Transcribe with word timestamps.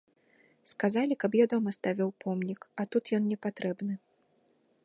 Сказалі, 0.71 1.17
каб 1.25 1.31
я 1.39 1.45
дома 1.53 1.75
ставіў 1.79 2.09
помнік, 2.25 2.59
а 2.81 2.89
тут 2.97 3.03
ён 3.19 3.23
непатрэбны. 3.35 3.95